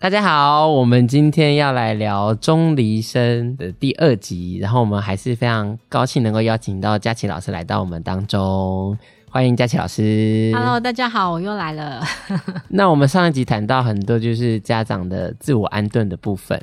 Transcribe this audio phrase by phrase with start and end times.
[0.00, 8.96] 大家好，我们今天要来聊钟离生的第二集，然后我们还是非常高兴能够邀请到佳琪老师来到我们当中，
[9.28, 10.52] 欢迎佳琪老师。
[10.54, 12.00] Hello，大家好，我又来了。
[12.70, 16.62] 那我们上一集谈到很多就是家长的自我安顿的部分，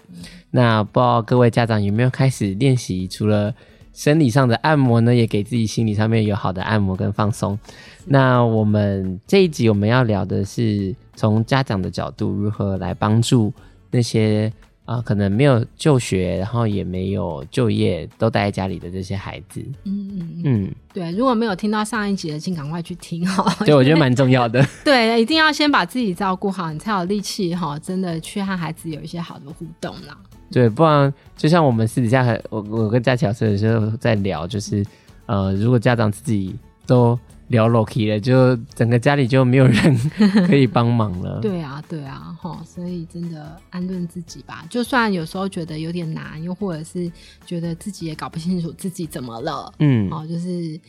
[0.52, 3.54] 那不知道各位家长有没有开始练习，除了
[3.96, 7.58] 生理上的按摩呢，也给自己心理上面有好的按摩跟放松。
[8.06, 10.94] 那我们这一集我们要聊的是。
[11.18, 13.50] 从家长的角度，如何来帮助
[13.90, 14.52] 那些
[14.84, 19.64] 啊、呃，可能没有就学，然后也没有就业，都待在家里的这些孩子？
[19.86, 21.10] 嗯嗯嗯，对。
[21.14, 23.50] 如果没有听到上一集的，请赶快去听哈。
[23.66, 24.62] 对，我觉得蛮重要的。
[24.84, 30.18] 对，一定要先把自己照顾好，你才有力气哈，真的去和孩子有一些好的互动啦。
[30.56, 34.86] 对，不然就像我们私底下和我我跟佳琪老师有时候在聊，就是
[35.26, 36.56] 呃，如果家长自己
[36.88, 37.20] 都。
[37.50, 40.12] 聊 Loki 了，就整个家里就没有人
[40.48, 41.40] 可以帮忙了。
[41.46, 44.66] 对啊，对啊，哈，所以真的安顿自己吧。
[44.68, 47.08] 就算有时候觉得有点难，又或者是
[47.46, 50.80] 觉得自己也搞不清楚自己怎么了，嗯，哦，就是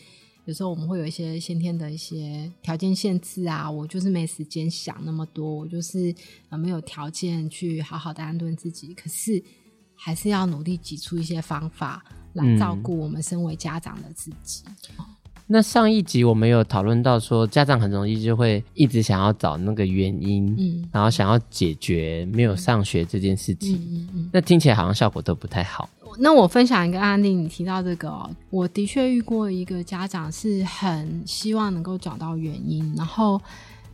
[0.46, 6.14] 有时候我们会有一些先天的一些条件限制啊，我就是没时间想那么多，我就是
[6.48, 8.94] 呃没有条件去好好的安顿自己。
[8.94, 9.42] 可是
[9.94, 14.62] 还是要努力挤出一些方法来照顾我们身为家长的自己。
[14.98, 15.04] 嗯
[15.48, 25.88] 那上一集我们有讨论到说，家长很容易就会一直想要找那个原因，嗯，然后想要解决没有上学这件事情，嗯嗯嗯，那听起来好像效果都不太好。
[26.18, 33.40] 那我分享一个案例，你提到这个哦，我的确遇过一个家长是很希望能够找到原因，然后。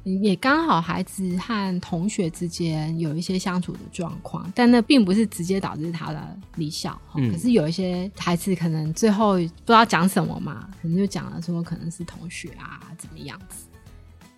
[0.04, 7.00] 也刚好孩子和同学之间有一些相处的状况，但那并不是直接导致他的离校。
[7.14, 7.30] 嗯。
[7.30, 13.66] 可是有一些孩子可能最后不知道讲什么嘛，可能就讲了说可能是同学啊怎么样子。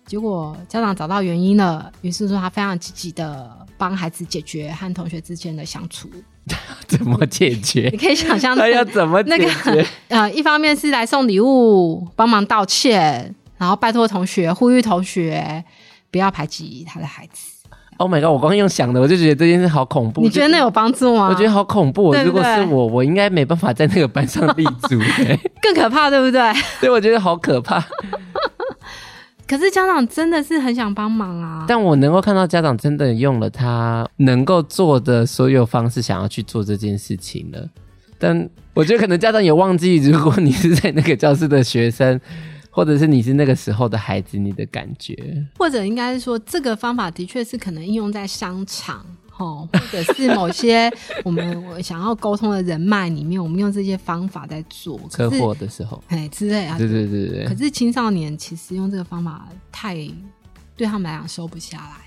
[0.05, 6.07] 结果家长找到原因了，于是说他非常积极的帮孩子解决和同学之间的相处。
[6.87, 7.89] 怎么解决？
[7.93, 9.45] 你可以想象他要怎么解决？
[9.65, 13.33] 那个 呃，一方面是来送礼物，帮忙道歉。
[13.57, 15.63] 然后拜托同学，呼吁同学
[16.11, 17.53] 不要排挤他的孩子。
[17.97, 18.29] Oh my god！
[18.29, 20.19] 我刚用想的，我就觉得这件事好恐怖。
[20.21, 21.29] 你觉得那有帮助吗？
[21.31, 22.11] 我觉得好恐怖。
[22.11, 24.99] 对对，如果是我，我应该没办法在那个班上立足。
[25.61, 26.53] 更可怕，对不对？
[26.81, 27.81] 对，我觉得好可怕。
[29.47, 31.65] 可是家长真的是很想帮忙啊。
[31.67, 37.69] 但我能够看到家长真的用了他能够做的所有方式，想要去做这件事情了。
[38.17, 42.19] 但我觉得可能家长也忘记，如果你是在那个教室的学生。
[42.75, 45.15] 或者是你是那个时候的孩子，你的感觉，
[45.57, 49.05] 或者应该是说，这个方法的确是可能应用在商场，
[49.37, 50.91] 齁，或者是某些
[51.25, 57.45] 我们想要沟通的人脉里面，我们用这些方法在做车祸的时候，哎之类啊，对对对对。
[57.45, 59.95] 可是青少年其实用这个方法太
[60.75, 62.01] 对他们来讲收不下来了。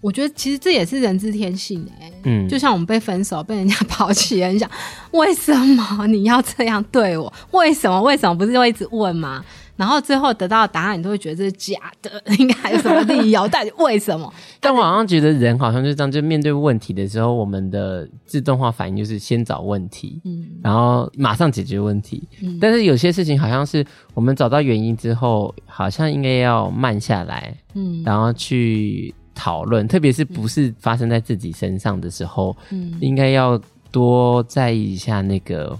[0.00, 4.70] 我觉得其实这也是人之天性哎、欸，嗯，就像我们被分手、被人家抛弃，很想
[5.12, 7.32] 为什么你要这样对我？
[7.52, 8.02] 为什么？
[8.02, 8.36] 为什么？
[8.36, 9.42] 不是会一直问吗？
[9.76, 13.48] 然后最后得到的答案，你都会觉得这是假的， 应该还有什么理由？
[13.48, 14.32] 到底为什么？
[14.60, 22.22] 但我好像觉得人好像就这样，就面对问题的时候，我们的自动化反应就是先找问题，嗯，然后马上解决问题。
[22.42, 23.84] 嗯，但是有些事情好像是
[24.14, 35.76] 我们找到原因之后，好像应该要慢下来，嗯，然后去讨论，特别是不是发生在自己身上的时候，嗯，应该要多在意一下那个。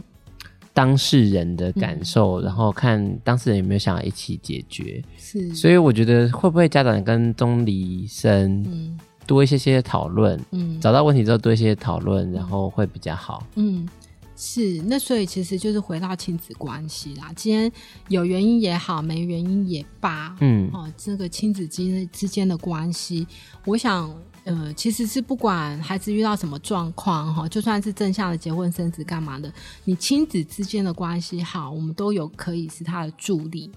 [0.74, 5.00] 当事人的感受，嗯，然后看当事人有没有想要一起解决。
[5.16, 13.46] 是，所以我觉得会不会家长跟钟离生多一些些讨论，嗯，找到问题之后多一些讨论，然后会比较好。
[13.54, 13.88] 嗯，
[14.36, 14.82] 是。
[14.82, 17.32] 那所以其实就是回到亲子关系啦。
[17.36, 17.70] 今天
[18.08, 23.26] 有原因也好，没原因也罢，嗯，哦，这个亲子之间之间的关系，
[23.64, 24.12] 我想。
[24.44, 29.52] 呃，其实是不管孩子遇到什么状况哈，就算是正向的结婚生子干嘛的，
[29.84, 33.70] 你亲子之间的关系好，我们都有可以是他的助力。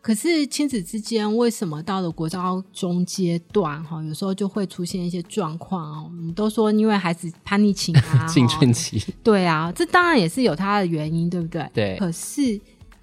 [0.00, 6.04] 可是亲子之间为什么到了国高中阶段哈，有时候就会出现一些状况哦？
[6.06, 11.70] 我们都说因为孩子叛逆期啊， 青春期，对啊，这当然也是有他的原因，对不对？
[11.72, 11.96] 对。
[11.98, 12.60] 可是。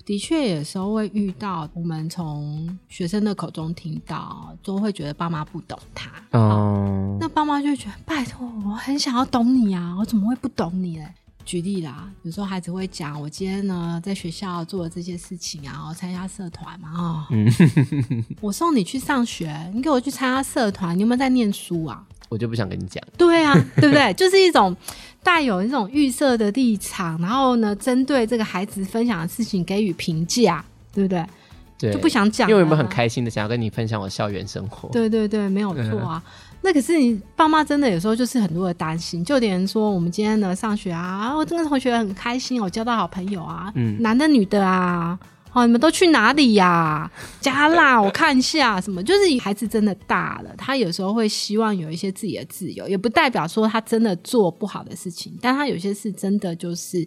[0.10, 6.10] 的确，有时候会遇到，我们从学生的口中听到，都会觉得爸妈不懂他。
[6.32, 11.08] 哦，那爸妈就会觉得，拜托，我很想要懂你啊，我怎么会不懂你嘞？
[11.46, 22.04] 举例啦，有时候孩子会讲，我今天呢在学校做了这些事情啊，我参加社团嘛，哦，嗯， 我送你去上学，你给我去参加社团，你有没有在念书啊？
[22.30, 23.04] 我就不想跟你讲。
[23.16, 24.12] 对啊，对不对？
[24.14, 24.76] 就是一种
[25.24, 30.64] 带有一种预设的立场，然后呢，针对这个孩子分享的事情给予评价，
[30.94, 31.26] 对不对？
[31.78, 32.50] 对，就不想讲。
[32.50, 34.90] 因为我们很开心的想要跟你分享我校园生活？
[34.90, 36.22] 对对对，没有错啊。
[36.26, 36.32] 嗯
[36.62, 45.18] 那可是你爸妈真的有时候就是很多的担心，就连说我们今天呢上学啊，我这个同学很开心，我交到好朋友啊，嗯，男的女的啊，
[45.52, 47.12] 哦，你们都去哪里呀、啊？
[47.42, 57.06] 加辣， 我看一下什么，就是孩子真的大了，他有时候会希望有一些自己的自由，也不代表说他真的做不好的事情，但他有些事真的就是。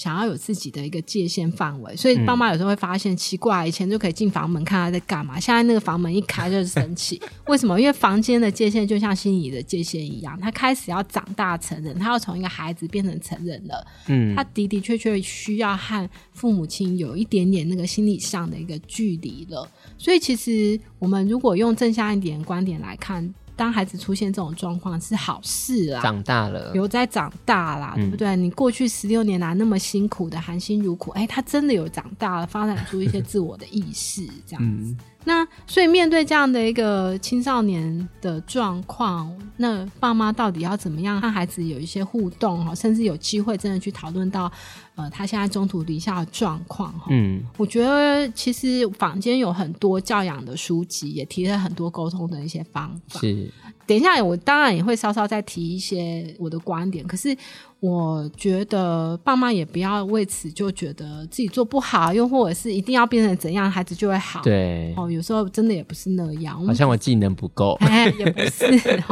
[0.00, 7.20] 想要有自己的一个界限范围，所以爸妈有时候会发现奇怪，以前就可以进房门看他在干嘛，现在那个房门一开就是生气。
[7.48, 7.78] 为什么？
[7.78, 13.86] 因为房间的界限就像心理的界限一样，他开始要长大成人，他要从一个孩子变成成人了。
[14.06, 19.70] 嗯，他的的确确需要和父母亲有一点点那个心理上的一个距离了。
[19.98, 23.34] 所以，其实我们如果用正向一点观点来看。
[23.60, 28.34] 当孩子出现这种状况是好事啊，长大了，有在长大啦，嗯、对不对？
[28.34, 34.92] 你过去十六年来那么辛苦的含辛茹苦，哎，他真的有长大了，发展出一些自我的意识，这样子。
[34.92, 44.50] 嗯那所以面对这样的一个青少年的状况，那爸妈到底要怎么样和孩子有一些互动哈，甚至有机会真的去讨论到，
[44.94, 47.08] 呃，他现在中途离校的状况哈。
[47.10, 53.20] 嗯，我觉得其实坊间有很多教养的书籍，也提了很多沟通的一些方法。
[53.20, 53.52] 是，
[53.86, 57.36] 等一下我当然也会稍稍再提一些我的观点，可是。
[57.80, 64.42] 我觉得爸妈也不要为此就觉得自己做不好，又或者是一定要变成怎样，孩子就会好。
[64.42, 66.62] 对，哦，有时候真的也不是那样。
[66.66, 69.02] 好像我技能不够，哎， 也不是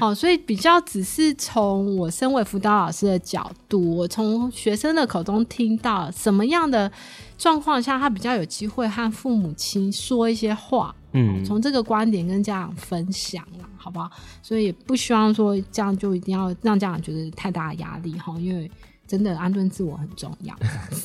[0.00, 6.90] 哦，所以比较只是从我身为辅导老师的角度，我从学生的口中听到什么样的
[7.38, 10.92] 状况下，他比较有机会和父母亲说一些话。
[11.12, 14.10] 嗯，从这个观点跟家长分享了，好不好？
[14.42, 18.70] 所以也不希望说这样就一定要让家长觉得太大的压力哈，因为
[19.06, 20.56] 真的安顿自我很重要。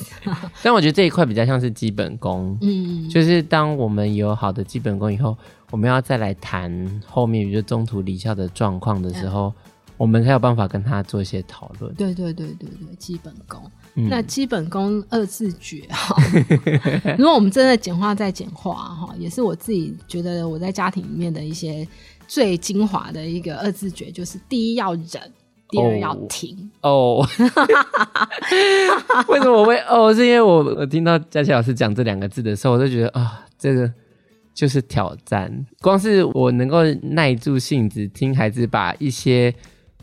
[0.64, 5.36] 但我觉得这一块比较像是基本功，嗯，就是当我们有好的基本功以后，
[5.70, 9.54] 我们要再来谈后面，比如中途离校的状况的时候，嗯、
[9.98, 11.94] 我们才有办法跟他做一些讨论。
[11.94, 13.60] 对对对对对，基本功。
[14.08, 16.16] 那基本功二字诀哈，
[17.18, 21.86] 如果我们真的简化再简化哈，也是我自己觉得我在家庭里面的一些
[22.30, 25.32] 最精华的一个二字诀，就是第一要忍，
[25.68, 26.70] 第二要停。
[26.80, 27.26] 哦，
[29.26, 30.14] 为什么我会哦？
[30.14, 33.26] 是因为我我听到佳琪老师讲这两个字的时候，我就觉得啊、哦，
[33.58, 33.92] 这个
[34.54, 35.66] 就是挑战。
[35.80, 39.52] 光是我能够耐住性子听孩子把一些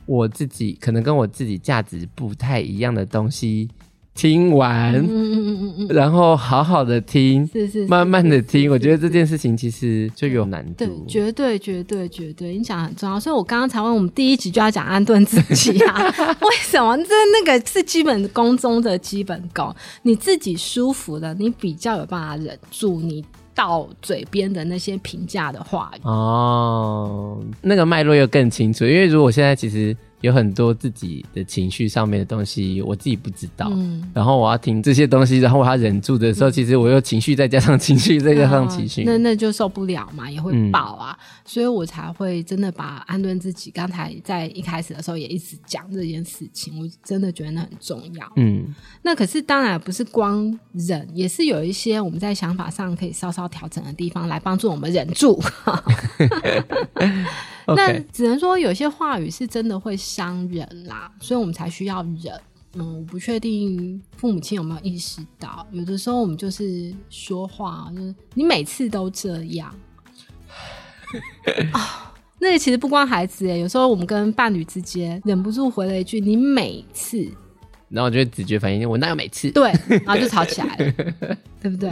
[0.05, 3.69] 我自己可能跟我自己价值不太一样的东西。
[4.17, 10.85] 听完，嗯嗯嗯嗯然后好好的听，是是，慢慢的听，我觉得这件事情其实就有难度。
[10.85, 13.19] 对，绝对绝对绝对，你讲很重要。
[13.19, 16.01] 所以我刚刚才问，我们第一集就要讲安顿自己啊？
[16.41, 16.97] 为什么？
[16.97, 19.71] 这那个是基本功中的基本功，
[20.01, 23.23] 你自己舒服了，你比较有办法忍住你
[23.53, 25.99] 到嘴边的那些评价的话语。
[26.01, 29.95] 哦，那个脉络又更清楚，因为如果现在其实。
[30.21, 33.69] 有很多自己的情绪上面的东西，我自己不知道。
[33.71, 41.15] 嗯，然后我要听这些东西，然后我要忍住的时候，嗯、其实我又情绪再加上情绪再加上情绪，那那就受不了嘛，也会爆啊。
[41.19, 43.69] 嗯、所以我才会真的把安顿自己。
[43.69, 48.31] 刚才在一开始的时候也一直讲这件事情，我真的觉得那很重要。
[48.37, 55.39] 嗯，那可是当然不是光忍，也是有一些我们在想法上可以稍稍调整的地方，来帮助我们忍住。
[57.75, 62.33] 那只能说有些话语是真的会伤人啦，所以我们才需要忍。
[62.73, 69.73] 嗯，我不确定父母亲有没有意识到，有的时候我们就是说话，就是你每次都这样
[71.73, 72.13] 啊、哦。
[72.39, 77.17] 那个其实不光孩子诶，有时候我们跟伴侣之间忍不住回了一句“你每次”，
[77.89, 79.49] 然后我就会直觉反应，我哪有每次？
[79.51, 79.71] 对，
[80.05, 80.91] 然后就吵起来了，
[81.59, 81.91] 对不对？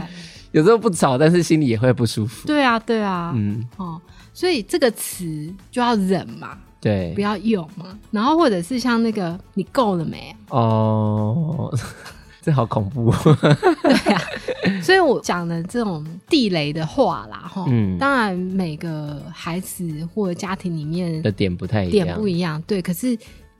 [0.52, 2.46] 有时候不吵，但是心里也会不舒服。
[2.46, 4.00] 对啊，对啊，嗯，哦。
[4.36, 7.98] 所以这个词就要忍嘛，对，不要用嘛。
[8.10, 10.36] 然后或者是像那个，你够了没？
[10.50, 11.74] 哦，
[12.42, 13.10] 这好恐怖。
[13.24, 22.82] 对呀、啊，所以我讲的这种地雷的话啦，哈，嗯，当然每个孩子或者家庭里面的点不太一样，点不一样，对。
[22.82, 23.16] 可是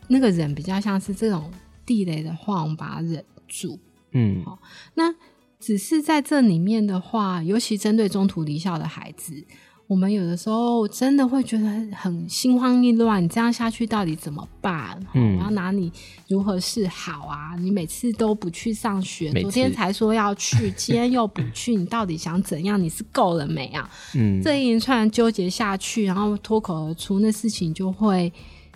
[0.09, 1.50] 那个忍比较像是这种
[1.87, 3.78] 地雷的话，我们把它忍住，
[4.12, 4.59] 嗯，好。
[4.92, 5.04] 那
[5.59, 9.42] 只是在这里面的话，尤其针对中途离校的孩子。
[9.88, 11.64] 我们有的时候真的会觉得
[11.95, 14.99] 很心慌意乱，你这样下去到底怎么办？
[15.14, 15.93] 嗯，我要拿你
[16.26, 17.55] 如何是好啊？
[17.61, 22.83] 你每次都不去上学，昨天才说要去，今天又不去，你到底想怎样？
[22.83, 23.88] 你是够了没啊？
[24.16, 28.33] 嗯，这一连串纠结下去，然后脱口而出，那事情就会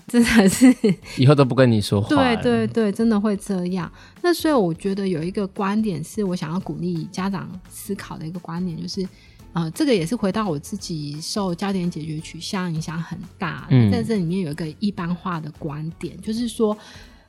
[0.06, 0.72] 真的是
[1.18, 2.08] 以后都不跟你说话。
[2.08, 3.90] 对对对，真的会这样。
[4.22, 9.04] 那所以我觉得有一个观点是我想要鼓励家长思考的一个观点，就是。
[9.52, 16.76] 呃，这个也是回到我自己受焦点解决取向影响很大，嗯，在这里面有一个一般化的观点，就是说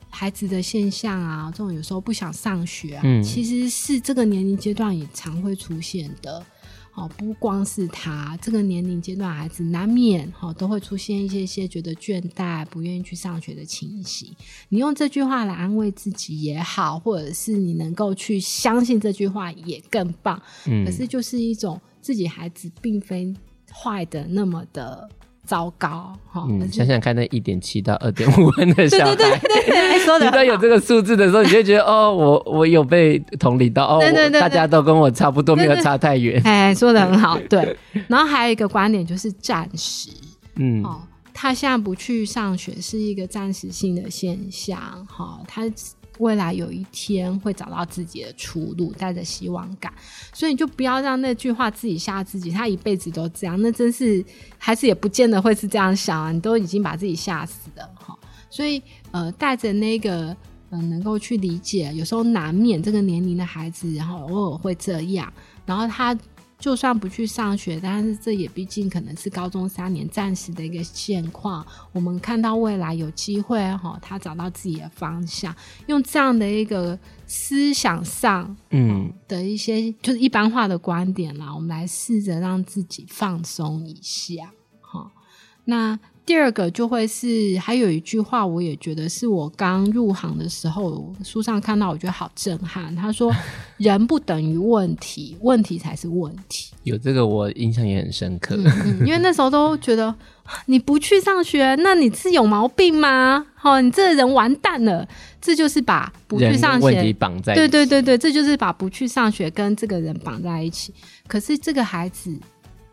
[0.10, 6.46] 孩子的现象啊，这种有时候不想上学啊，嗯，其实是这个年龄阶段也常会出现的。
[6.94, 14.30] 哦，不光是他这个年龄阶段孩子，难免哈、哦、都会出现一些些觉得倦怠、不愿意去上学的情形。
[14.68, 20.40] 你用这句话来安慰自己也好，或者是你能够去相信这句话也更棒。
[20.66, 23.34] 嗯，可是就是一种自己孩子并非
[23.72, 25.10] 坏的那么的。
[25.44, 26.72] 糟糕，哈、嗯！
[26.72, 36.40] 想想看，那一点七到二点五分的小孩，对对对对，说的，当有这个数字的时候，你就觉得哦，我我有被同理到，哦，对对对对，大家都跟我差不多，没有差太远。
[36.46, 37.76] 哎，说的很好，对。
[38.08, 40.12] 然后还有一个观点就是暂时，
[40.56, 41.02] 嗯，哦，
[41.34, 45.64] 他现在不去上学是一个暂时性的现象，哈、哦，他。
[46.22, 49.92] 未来有一天会找到自己的出路，带着希望感，
[50.32, 52.52] 所以你就不要让那句话自己吓自己。
[52.52, 54.24] 他一辈子都这样，那真是
[54.58, 56.32] 孩子也不见得会是这样想啊！
[56.32, 58.18] 你都已经把自己吓死了哈。
[58.50, 60.36] 所以呃，带着那个
[60.70, 65.34] 嗯、能够去理解，有时候难免这个年龄的孩子，然后偶尔会这样，
[65.66, 66.18] 然后他。
[66.62, 71.66] 就算不去上学，但是这也毕竟可能是高中三年暂时的一个现况。
[71.92, 75.54] 我们看到未来有机会哈，他找到自己的方向，
[75.88, 85.12] 用这样的一个思想上嗯的一些就是一般化的观点啦，我们来试着让自己放松一下哈。
[85.66, 86.00] 那。
[86.32, 92.96] 第二个就会是，还有一句话，我也觉得是我刚入行的时候书上看到，我觉得好震撼。
[92.96, 93.30] 他说
[93.76, 98.56] ：“人不等于问题，问题才是问题。”有这个，我印象也很深刻。
[98.56, 100.16] 嗯嗯，因为那时候都觉得
[100.68, 103.46] 你不去上学，那你是有毛病吗？
[103.62, 105.06] 哦，你这个人完蛋了。
[105.42, 107.60] 这就是把不去上学问题绑在一起。
[107.60, 110.94] 对对对对，这就是把不去上学跟这个人绑在一起。
[111.28, 112.34] 可是这个孩子。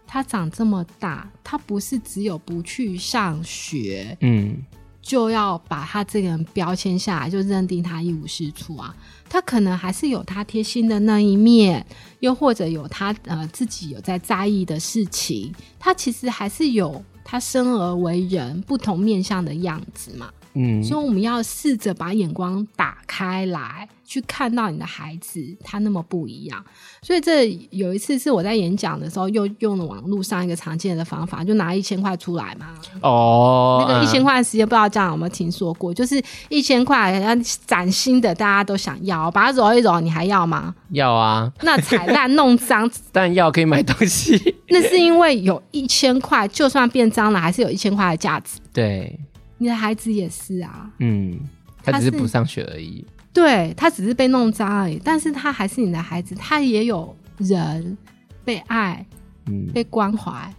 [0.08, 4.56] 他长这么大，他不是只有不去上学，嗯，
[5.02, 8.96] 就要把他这个人标签下来，就认定他一无是处啊。
[9.28, 11.86] 他可能还是有他贴心的那一面，
[12.20, 15.54] 又或者有他呃自己有在在意的事情。
[15.78, 20.32] 他其实还是有他生而为人不同面向的样子嘛。
[20.58, 23.88] 嗯，所以我们要试着把眼光打开来。
[24.08, 26.64] 去看到你的孩子，他那么不一样，
[27.02, 32.68] 所以这有一次是我在演讲的时候，又用了网络上一个常见的方法，就拿一千块出来嘛。
[33.02, 35.92] 哦，那个一千块的时间，不知道这样有没有听说过？
[35.92, 37.36] 就是一千块要
[37.66, 40.74] 崭新的，大家都想要，把它揉一揉，你还要吗？
[40.92, 41.52] 要啊。
[41.60, 44.40] 那踩烂弄脏， 但要可以买东西。
[44.70, 48.58] 那是因为有一千块，就算变脏了，还是有一千块的价值。
[48.72, 49.20] 对，
[49.58, 50.90] 你的孩子也是啊。
[50.98, 51.38] 嗯，
[51.82, 53.04] 他只是不上学而已。
[53.32, 57.96] 对，他只是被弄脏而已，但是他还是你的孩子，他也有人
[58.44, 59.04] 被爱、
[59.46, 60.52] 嗯、被关怀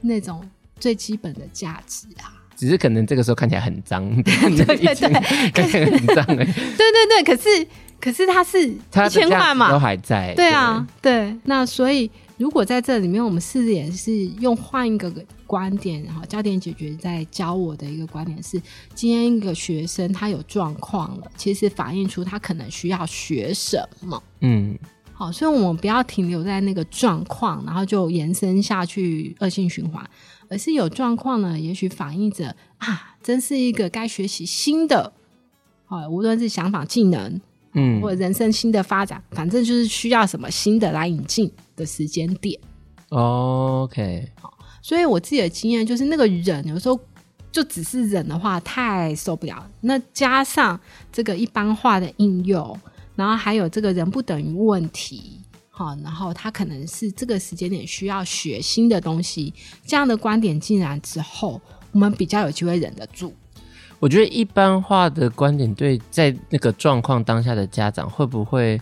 [0.00, 0.42] 那种
[0.78, 2.32] 最基本的价值啊。
[2.56, 6.44] 只是可能这个时候看起来很脏，对对 对，看起来很脏哎。
[6.46, 7.66] 对对对，可是
[8.00, 10.32] 可是他是一千块嘛，都还在。
[10.34, 12.10] 对啊，对，对，那所以。
[12.36, 15.08] 如果在这里面，我们试着也是用换一个
[15.54, 18.60] 观点，然后焦点解决在教我的一个观点是：
[18.92, 24.20] 今天一个学生他有状况了，其实反映出他可能需要学什么。
[24.40, 24.76] 嗯，
[25.12, 30.04] 好，所以我们不要停留在那个状况，然后就延伸下去恶性循环，
[30.48, 35.12] 而是有状况呢，也许反映着啊，真是一个该学习新的，
[35.86, 37.40] 好，无论是想法、技能。
[37.76, 42.56] 嗯，或者人生新的发展，反正就是需要什么新的来引进的时间点。
[43.08, 44.53] OK，好，
[44.84, 47.00] 所以我自己的经验就是，那个忍有时候
[47.50, 49.66] 就只是忍的话，太受不了。
[49.80, 50.78] 那加上
[51.10, 52.78] 这个一般化的应用，
[53.16, 59.54] 然后还有这个人不等于问题，好，然后他可能是这个时间点需要学新的东西，
[59.86, 61.58] 这样的观点进来之后，
[61.92, 63.32] 我们比较有机会忍得住。
[63.98, 68.78] 我觉得一般化的观点对在那个状况当下的家长会不会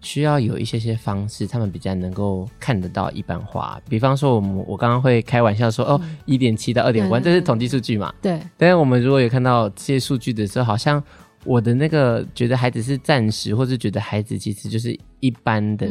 [0.00, 3.80] 需要有一些些方式，他们比较能够看得到一般化。
[3.88, 8.12] 比方说，我们我刚刚会开玩笑说，哦，一点七到二点五，这是统计数据嘛？
[8.22, 8.40] 对。
[8.56, 11.02] 但是我们如果有看到这些数据的时候，好像
[11.44, 15.88] 我的那个觉得孩子是暂时，或是觉得孩子其实就是一般的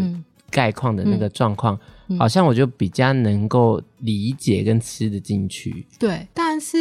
[0.50, 1.76] 概况的那个状况。
[1.76, 1.82] 嗯
[2.18, 6.26] 好像我就比较能够理解跟吃得进去，对。
[6.34, 6.80] 但是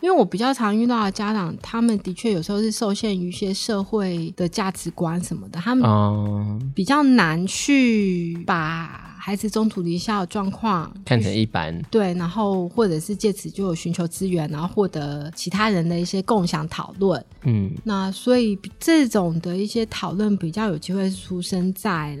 [0.00, 11.78] 因为我比较常遇到的家长，他们的确有时候是受限于一些社会的价值观什么的，他们比较难去把孩子中途离校的状况看成一般。
[11.90, 17.22] 对，然后或者是借此就有寻求资源，然后获得其他人的一些共享讨论。
[17.42, 22.16] 嗯，那所以这种的一些讨论比较有机会出生在。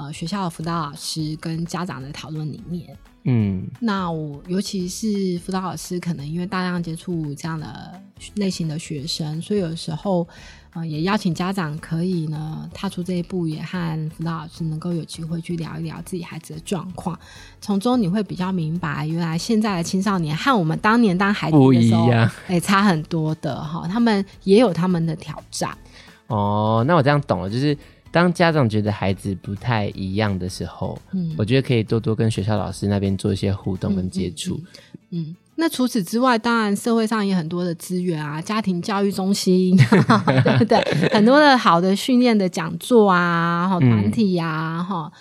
[0.00, 8.00] 呃，学校的辅导老师跟家长的讨论里面，嗯，那我尤其是辅导老师，可能因为大量接触这样的
[8.36, 10.26] 类型的学生，所以有时候，
[10.72, 17.18] 呃，也邀请家长可以呢踏出这一步，也和辅导老师能够有机会去聊一聊自己孩子的状况，
[17.60, 25.76] 从中你会比较明白，原来现在的青少年和我们当年当孩子的时候，哎、欸，差很多的哈，他们也有他们的挑战。
[26.28, 27.76] 哦，那我这样懂了，就是。
[28.10, 34.54] 当家长觉得孩子不太一样的时候，嗯，我觉得可以多多跟学校老师那边做一些互动跟接触。
[34.54, 34.64] 嗯，
[35.10, 40.78] 嗯，嗯，那除此之外，当然社会上也很多的资源啊，家庭教育中心，对 不对？
[41.12, 45.12] 很多的好的训练的讲座啊，哈，团体呀，哈，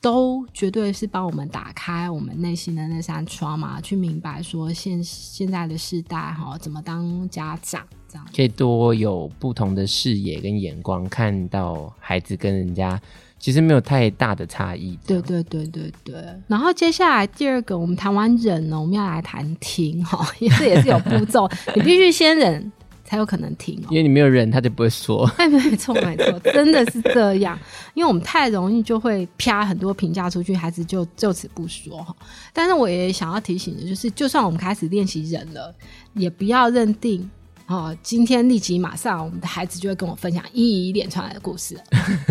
[0.00, 8.26] 都绝对是帮我们打开我们内心的那扇窗嘛，去明白说现现在的世代哈，怎么当家长这样。
[8.34, 13.00] 可以多有不同的视野跟眼光，看到孩子跟人家
[13.40, 14.96] 其实没有太大的差异。
[15.04, 16.14] 对对对对对。
[16.46, 22.72] 然后接下来第二个，我们谈完忍呢，我们要来谈听哈，因为这也是有步骤，你必须先忍
[23.08, 23.88] 才有可能停哦。
[23.88, 25.24] 因为你没有忍，他就不会说。
[25.38, 27.58] 哎，没错没错，真的是这样。
[27.94, 32.06] 因为我们太容易就会啪很多评价出去，孩子就就此不说。
[32.52, 35.74] 但是我也想要提醒的就是，就算我们开始练习忍了，
[36.12, 37.28] 也不要认定。
[37.66, 41.78] 哦，今天立即马上，我们的孩子就会跟我分享一连串的故事，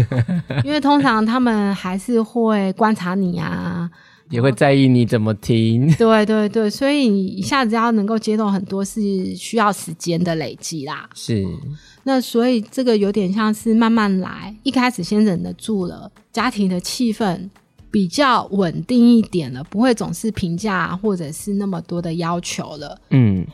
[0.66, 3.67] 因为通常他们还是会观察你啊，
[4.30, 5.92] 也会在意你怎么听。
[5.96, 11.10] 对对对，所以你一下子要能够接受很多是需要时间的累积啦。
[11.14, 11.46] 是，
[12.04, 17.50] 那所以这个有点像是慢慢来，一开始先忍得住了，家庭的气氛
[17.90, 23.00] 比较稳定一点了，不会总是评价或者是那么多的要求了。
[23.12, 23.46] 嗯。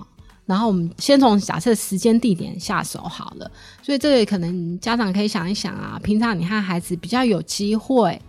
[0.46, 3.50] 然后我们先从假设时间地点下手好了，
[3.82, 8.22] 所以这个可能家长可以想一想啊，平常你和孩子比较有机会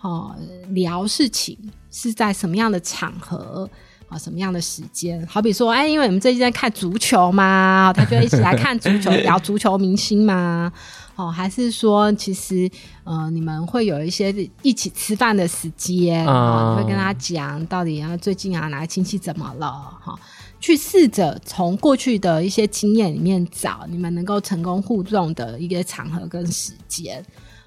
[0.00, 0.34] 哦
[0.70, 1.56] 聊事情
[1.90, 3.68] 是在什么样的场合
[4.08, 5.24] 啊，什么样的时间？
[5.26, 10.72] 好比说，哎，因为你们最近在看足球嘛，他就一起来看足球， 聊足球明星嘛，
[11.14, 12.68] 哦，还是说其实
[13.04, 19.70] 呃你们会有一些一起吃饭的时间啊，会跟他讲到底啊最近啊哪个亲戚怎么了
[20.02, 20.18] 哈？
[20.58, 27.24] 去试着从过去的一些经验里面找你们能够成功互动的一个场合跟时间。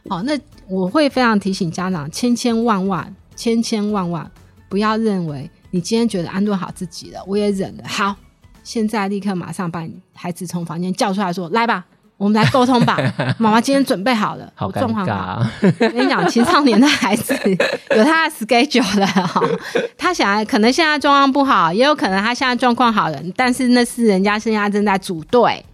[0.10, 0.38] 好，那
[0.68, 4.30] 我会非常提醒家长，千千万万、千千万万
[4.70, 7.84] 不要认为你今天觉得安顿好自己了，我也忍了。
[7.88, 8.16] 好，
[8.64, 11.86] 现在立刻马上把你孩子从房间叫出来说：“来吧。
[12.16, 12.98] ”我们来沟通吧，
[13.38, 15.46] 妈妈今天准备好了，好尴尬。
[15.62, 17.34] 我跟你讲，青少年的孩子
[17.98, 19.42] 有他的 schedule 的哈，
[19.98, 25.66] 他想来可能现在状况不好，也有可能他现在状况好了，但是那是人家现在正在组队。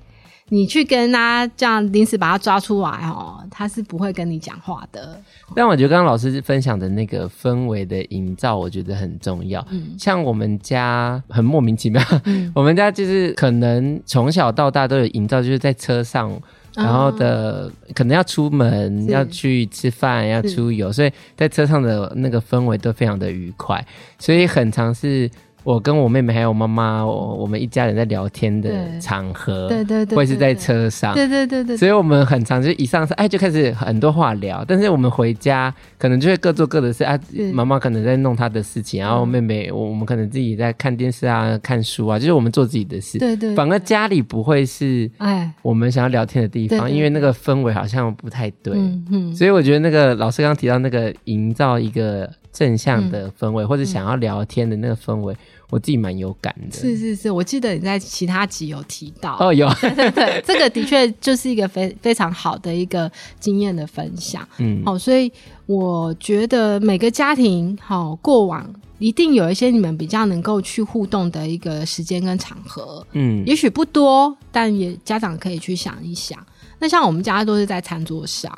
[0.49, 5.21] 你去跟他这样临时把他抓出来哦，他是不会跟你讲话的。
[5.55, 9.65] 但我觉得刚刚老师分享的那个氛围的营造，我觉得很重要。
[9.69, 16.31] 嗯，像我们家很莫名其妙，嗯、 我们家就是可能从小到大都有营造，就是在车上，
[16.75, 23.85] 然后的、哦、可能要出门要去吃饭要出游，所以在车上的那个氛围都非常的愉快，
[24.17, 25.29] 所以很常是。
[25.69, 34.65] 我跟我妹妹还有妈妈，我我们一家人在聊天的场合，对对对，会是在车上，对对对对，所以我们很常就一上车，哎，就开始很多话聊。
[34.67, 37.15] 但是我们回家可能就会各做各的事啊，
[37.53, 43.19] 妈妈可能在弄她的事情，然后妹妹我我们可能自己在看电视啊、看书啊，就是我们做自己的事。
[43.19, 45.53] 对对，反而家里不会是哎。
[45.61, 48.73] 我们想要聊天的地方，因为那个氛围好像不太对。
[48.75, 55.35] 嗯嗯，所以我觉得那个老师刚刚提到那个营造一个正向的氛围，或者想要聊天的那个氛围。
[55.69, 65.31] 我自己蛮有感的，是是是，我记得你在其他集有提到哦，有，对 对对，这个的确就是一个非非常好的一个经验的分享，嗯，好，所以
[65.67, 76.43] 我觉得每个家庭好过往一定有一些你们比较能够去互动的一个时间跟场合，嗯，也许不多，但也家长可以去想一想。
[76.79, 78.57] 那像我们家都是在餐桌上，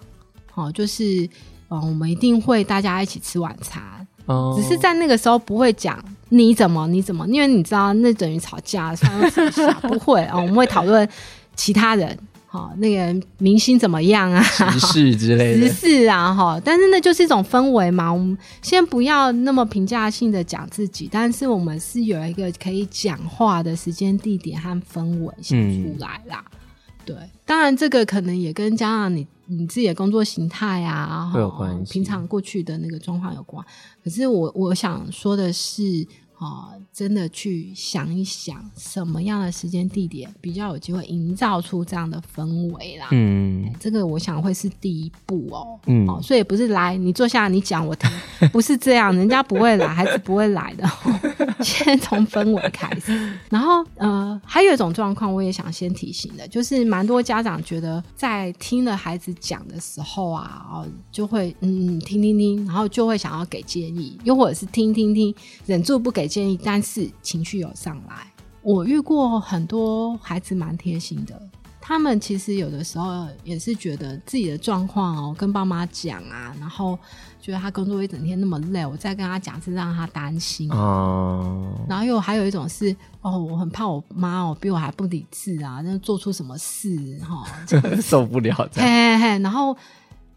[0.56, 1.28] 哦，就是
[1.70, 3.84] 嗯，我们一定会大家一起吃晚餐，
[4.28, 6.02] 哦，只是在那个时候不会讲。
[6.34, 6.88] 你怎么？
[6.88, 7.28] 你怎么？
[7.28, 8.96] 因为你知道，那等于吵架，
[9.82, 10.36] 不会啊。
[10.40, 11.08] 我们会讨论
[11.58, 12.18] 其他人
[12.48, 14.42] 哈，那个明星怎么样啊？
[14.42, 16.62] 时事之类的，时事啊，哈。
[16.64, 18.12] 但是那就是一种氛围嘛。
[18.12, 26.44] 我们先不要那么评价性的讲自己，但是我们是有一个可以讲话的时间、地点和氛围先出来啦。
[26.50, 26.58] 嗯、
[27.06, 27.16] 对，
[27.46, 31.92] 当然这个可能也跟加上你你自己的工作形态啊，会有关系。
[31.92, 33.66] 平常过去的那个状况有关。
[34.02, 36.08] 可是我我想说的是。
[36.42, 43.10] 哦，真的去想一想，什么样的时间地点比较有机会营造出这样的氛围啦？
[43.12, 45.80] 嗯，这个我想会是第一步哦。
[45.86, 48.10] 嗯，哦，所以不是来你坐下你讲我听，
[48.52, 50.84] 不是这样，人家不会来，还是不会来的。
[50.88, 51.20] 哦、
[51.62, 65.36] 先从氛围开始，然后呃，还有一种状况，我也想先提醒的，就是蛮多家长觉得在听了孩子讲的时候啊，哦，就会嗯听听听，然后就会想要给建议，又或者是听听听，
[65.68, 66.31] 忍住不给。
[66.32, 68.26] 建议，但是情绪有上来。
[68.62, 71.40] 我遇过很多孩子蛮贴心的，
[71.82, 76.98] 他们其实有的时候也是觉得自己的状况哦，跟爸妈讲啊，然后
[77.42, 81.74] 觉得他工作一整天那么累，我再跟他讲是让他担心哦。
[81.90, 87.44] 然后又还有一种是哦，我很怕我妈哦比我还不理智啊，那做出什么事哈，
[88.00, 88.56] 受不了。
[88.74, 89.76] 嘿嘿嘿，然后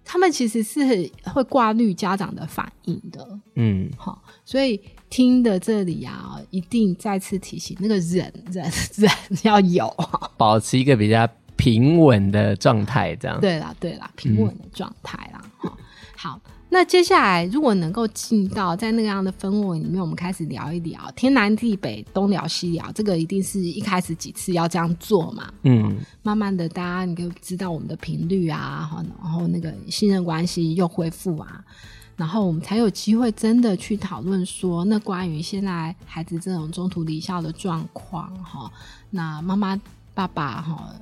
[0.05, 4.81] 他们其实是会挂虑家长的反应的，嗯，好，所以。
[5.11, 9.09] 听的这里啊，一定再次提醒那个忍忍忍
[9.45, 9.89] 要有，
[10.37, 13.41] 保持一个比较平稳的状态，这样。
[13.41, 15.41] 对啦，对啦，平稳的状态啦。
[15.63, 15.71] 嗯、
[16.17, 16.41] 好，
[16.75, 25.55] 那接下来如果能够进到在那个样的氛围里面，我们开始聊一聊天南地北，东聊西聊，这个一定是一开始几次要这样做嘛。
[25.63, 31.65] 嗯，慢慢的，大家你就知道我们的频率啊，然后那个信任关系又恢复啊。
[32.17, 38.69] 然后我们才有机会真的去讨论说，那关于现在孩子这种中途离校的状况，哈，
[39.11, 39.81] 那妈妈、
[40.13, 40.93] 爸爸，哈，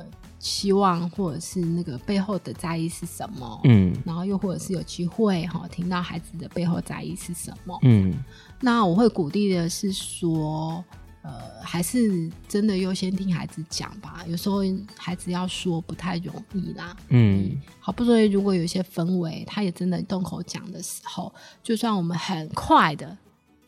[0.43, 3.61] 希望或者是那个背后的在意是什么？
[3.65, 7.79] 嗯，然后又或者是有机会，哈，听到孩子的背后在意是什么？
[7.83, 8.13] 嗯，
[8.61, 10.85] 那我会鼓励的是说。
[11.25, 14.25] 呃，还是真的优先听孩子讲吧。
[14.27, 14.57] 有时候
[14.97, 16.97] 孩子要说不太容易啦。
[17.11, 23.17] 嗯，好不容易如果有一些氛围，他也真的动口讲的时候，就算我们很快的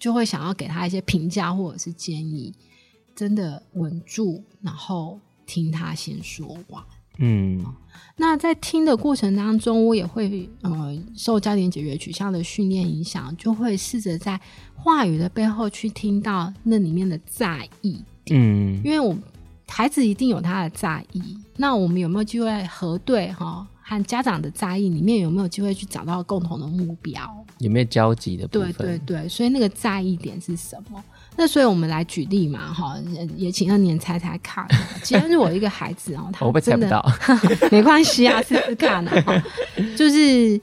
[0.01, 2.53] 就会想要给他一些评价或者是建议，
[3.15, 6.83] 真的稳住，然后听他先说完。
[7.19, 7.65] 嗯，
[8.17, 14.41] 那在听的过程当中，我也会呃受焦点解决取向的训练影响，就会试着在
[14.75, 18.03] 话语的背后去听到那里面的在意。
[18.31, 19.17] 嗯，因为我
[19.69, 23.65] 孩子一定有他的在意，那我们有没有机会核对哈？
[23.87, 27.23] 和家长的在意里面有没有机会去找到共同的目标？
[27.59, 28.73] 有没有交集的部分？
[28.73, 31.05] 对对对，所以那个在意点是什么？
[31.37, 32.97] 那所以我们来举例嘛，哈，
[33.37, 34.67] 也请二年猜猜看。
[35.03, 39.43] 既然是我一个孩子哦，他真的我猜不到， 没关系啊，试试看啊，
[39.97, 40.61] 就是。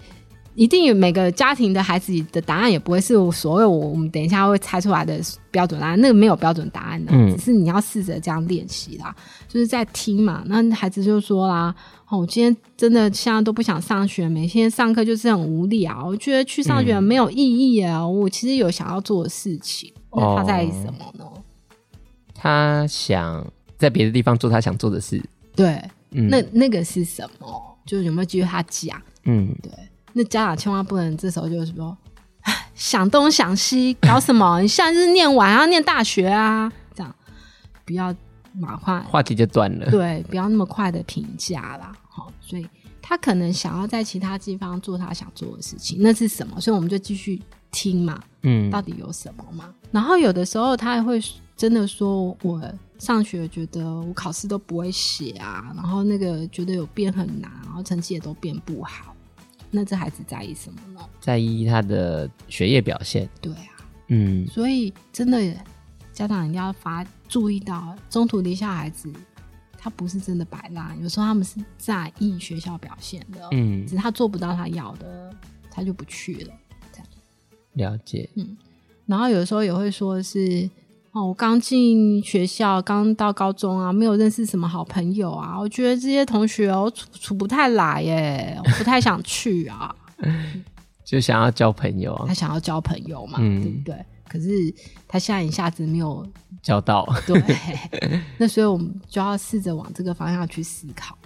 [0.55, 9.15] 一定有每个家庭的孩子的答案也不会是所谓我我们等一下会猜出来的标准答案，那个没有标准答案的，嗯、只是你要试着这样练习啦，
[9.47, 10.43] 就是在听嘛。
[10.47, 11.73] 那孩子就说啦
[12.09, 17.99] ：“哦，我今天真的现在都不想上学，每天上课就是很无聊，我觉得去上学没有意义啊。
[17.99, 21.25] 嗯、我其实有想要做的事情，那他在意什么呢？
[22.33, 23.45] 他想
[23.77, 25.23] 在别的地方做他想做的事。
[25.55, 27.77] 对，嗯、那那个是什么？
[27.85, 29.01] 就是有没有机会他讲？
[29.23, 29.71] 嗯，对。
[30.13, 31.95] 那家长千万不能这时候就是说
[32.75, 34.59] 想东想西搞什么？
[34.61, 37.15] 你现在是念完要念大学啊，这样
[37.85, 38.13] 不要
[38.53, 39.89] 马快话题就断了。
[39.91, 41.93] 对，不要那么快的评价啦。
[42.09, 42.67] 好，所以
[43.01, 46.59] 他可能想要在其他地方做他想做的事情，那是什么？
[46.59, 48.21] 所以我们就继续听嘛。
[48.43, 49.73] 嗯，到底有什么嘛？
[49.91, 51.21] 然后有的时候他还会
[51.55, 52.61] 真的说，我
[52.97, 59.10] 上学觉得我考试都不会写啊，然后那个觉得有变很难，然后成绩也都变不好。
[59.71, 60.99] 那这孩子在意什么呢？
[61.19, 63.27] 在意他的学业表现。
[63.41, 65.39] 对啊，嗯，所以真的
[66.11, 69.11] 家长一定要发注意到，中途离校孩子
[69.77, 75.33] 他不是真的摆烂，有时候他们是在意学校表现的，嗯，只是他做不到他要的，
[75.71, 76.53] 他就不去了。
[76.91, 78.57] 这样了解，嗯，
[79.05, 80.69] 然后有的时候也会说是。
[81.13, 85.59] 哦，我刚进学校，刚到高中啊，没有认识什么好朋友啊。
[85.59, 89.93] 我觉得这些同学我处处不太来耶，我不太想去啊。
[91.03, 94.05] 就想要交朋友啊，他想要交朋友嘛，嗯、对不对？
[94.29, 94.73] 可是
[95.05, 96.25] 他现在一下子没有
[96.63, 97.41] 交到，对。
[98.39, 101.17] 那所以我们就要试着往这个方向去思考。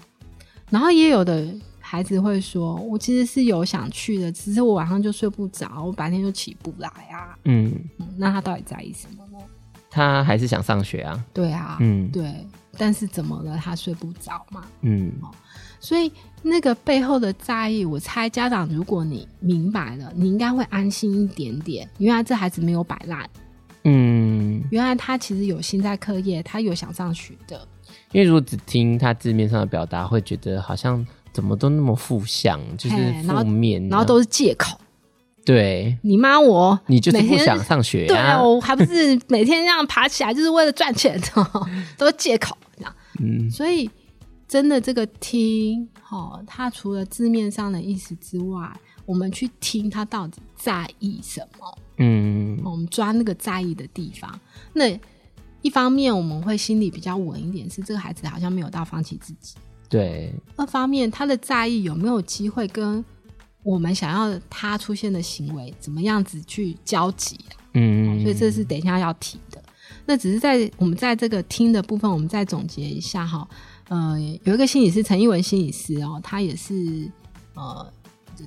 [0.71, 1.47] 然后也有的
[1.79, 7.37] 孩子会说，我其实是有想去的，只是我晚上就睡不着，我白天就起不来啊。
[7.43, 9.24] 嗯，嗯，那他到底在意什么呢？
[9.95, 11.23] 他还是想上学啊。
[11.33, 12.45] 对啊，嗯，对。
[12.77, 13.55] 但是怎么了？
[13.55, 14.65] 他睡不着嘛。
[14.81, 15.09] 嗯。
[15.79, 21.89] 所以那个背后的在意，我猜家长如果你明白了，你应该会安心一点点。
[21.99, 23.29] 原来这孩子没有摆烂。
[23.85, 24.61] 嗯。
[24.69, 27.65] 原来他其实有心在课业，他有想上学的。
[28.11, 34.77] 因为如果只听他字面上的表达，会觉得好像怎么都那么负向，就是负面，然后，然后都是借口。
[35.45, 38.07] 对，你妈我，你就是不想上学啊？
[38.07, 41.21] 对啊，我还不是每天这样爬起来就是为了赚钱，
[41.97, 42.93] 都是借口这样。
[43.19, 43.87] 嗯，所以
[44.47, 48.69] 真的这个听，哦，他除了字面上的意思之外，
[49.05, 51.77] 我们去听他到底在意什么。
[51.97, 54.39] 嗯，我们抓那个在意的地方。
[54.73, 54.99] 那
[55.61, 59.55] 一方面我们会心里比较稳一点，是这个孩子好像没有到放弃自己。
[59.87, 60.33] 对。
[60.55, 63.05] 二方面，他的在意有没有机会跟
[63.65, 67.35] 我们想要他出现的行为怎么样子去交集？
[67.73, 69.61] 嗯，所以这是等一下要提的。
[70.05, 73.47] 那只是在我们在这个听的部分，我们再总结一下哈。
[73.87, 77.09] 呃，有一个心理师陈一文心理师哦，他也是
[77.55, 77.91] 呃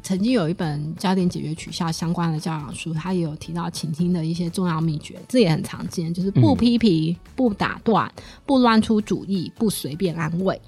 [0.04, 8.08] 曾经有一本焦点解决取笑相关的教养书，他也有提到倾听的一些重要秘诀，这也很常见，就是不批评、不打断、
[8.46, 10.60] 不乱出主意、不随便安慰。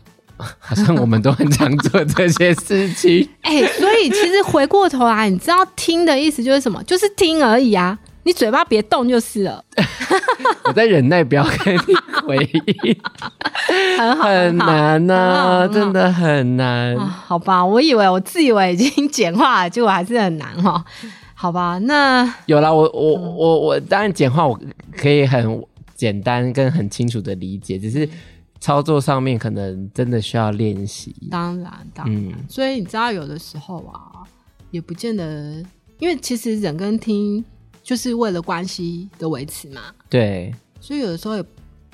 [0.58, 6.82] 好像我们都很常做这些事情， 哎、欸，所以其实回过头来，你知道听的意思就是什么？
[6.84, 9.64] 就是听而已啊，你嘴巴别动就是了。
[10.64, 11.80] 我在忍耐，不要跟你
[12.26, 12.36] 回
[12.82, 12.96] 应，
[13.98, 17.22] 很好，很难呢、啊，真的很难、啊。
[17.26, 20.84] 好吧，我以为我自以为已经简化了，结果还是很难哈。
[21.34, 24.58] 好吧，那有了，我我我我当然简化，我
[24.96, 25.62] 可以很
[25.96, 28.08] 简单跟很清楚的理解，只是。
[28.60, 32.28] 操作上面可能真的需要练习，当然，当然。
[32.28, 34.22] 嗯，所以你知道，有的时候啊，
[34.70, 35.64] 也不见得，
[35.98, 37.44] 因为其实人跟听
[37.82, 39.80] 就是为了关系的维持嘛。
[40.08, 40.54] 对。
[40.80, 41.42] 所以有的时候，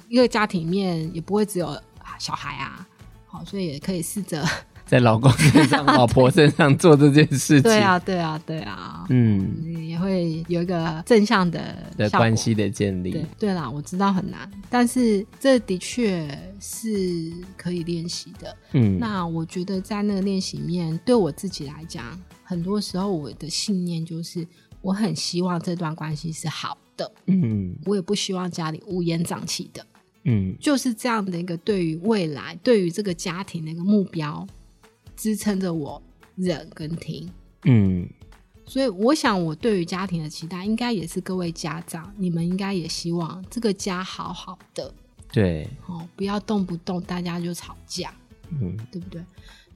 [0.09, 1.77] 一个家庭里面也不会只有
[2.19, 2.87] 小孩啊，
[3.27, 4.45] 好，所以也可以试着。
[4.87, 13.11] 在老公身上、 老婆身上做这件事情，对啊，对啊，对啊，嗯，也会有一个正向的的关系的建立。
[13.11, 16.27] 对，对啦，我知道很难，但是这的确
[16.61, 18.57] 是可以练习的。
[18.75, 24.47] 嗯，那我觉得在那个练习里面，对我自己来讲，很多时候我的信念就是，
[24.81, 27.11] 我很希望这段关系是好的。
[27.27, 29.85] 嗯，我也不希望家里乌烟瘴气的。
[30.29, 34.47] 嗯，就是这样的一个对于未来、对于这个家庭的一个目标。
[35.17, 36.01] 支撑着我
[36.35, 37.29] 忍跟听，
[37.65, 38.07] 嗯，
[38.67, 44.95] 所以我想，我对于家庭的期待，应该也是各位家长，你们应该也希望这个家好好的，
[45.33, 48.15] 对，哦，不要动不动大家就吵架，
[48.51, 49.25] 嗯，对不对？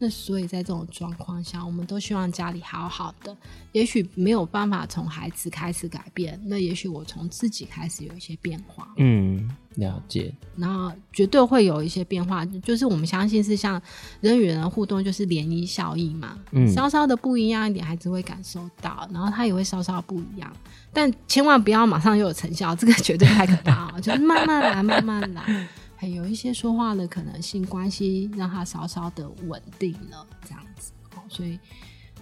[0.03, 3.37] 那所以在这种状况下，我们都希望家里好好的。
[3.73, 8.89] 也许没有办法从孩子开始改变，那也许我从自己开始有一些变化。
[8.97, 10.35] 嗯，了解。
[10.57, 13.81] 然后绝对会有一些变化，就是我们相信是像
[14.23, 16.35] 人与人的互动，就是涟漪效应嘛。
[16.53, 20.51] 嗯，稍稍的不一样一点，孩子会感受到，然后他也会稍稍不一样。
[20.95, 24.01] 但千万不要马上又有成效，这个绝对太可怕了。
[24.03, 25.69] 就是慢慢来，慢慢来。
[26.01, 30.93] 还有一些说话的可能性，关系让他稍稍的稳定了，这样子。
[31.29, 31.59] 所以，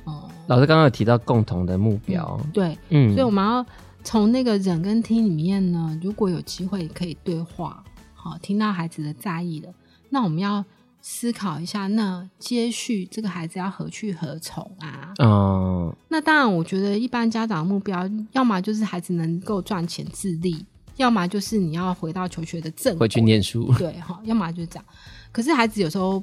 [0.03, 3.64] 哦、嗯，老师刚刚有提到共同的目标，嗯、对，嗯，所以我们要
[4.03, 9.73] 从那个忍跟听里面呢，如果有机会可以对话，好，听到孩子的在意的，
[10.11, 10.64] 那我们要
[11.01, 15.14] 思考一下，那接续这个孩子要何去何从啊？
[15.21, 20.67] 嗯，那当然，我觉得一般家长的目标，要么就是孩子能够赚钱自立。
[20.98, 24.20] 要么就是你要回到求学的正轨，回去念书，对哈。
[24.24, 24.84] 要么就是这样。
[25.32, 26.22] 可是孩子有时候，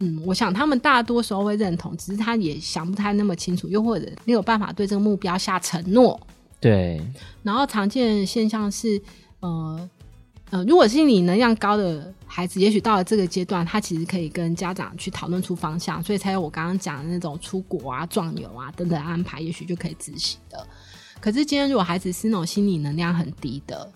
[0.00, 6.20] 嗯，我想他们大多时候会认同，只是他也想不太那么清楚，又或者没有办法对这个目标下承诺。
[6.60, 7.00] 对。
[7.42, 9.00] 然后常见现象是，
[9.40, 9.90] 呃
[10.50, 20.66] 呃，如果心理能量高的孩子，也许到了这个阶段，他其实可以跟家长去讨论出方向，所以才有我刚刚讲的那种出国啊、壮游啊等等安排，也许就可以执行的。
[21.20, 23.88] 可是今天如果孩子是那种心理能量很低的。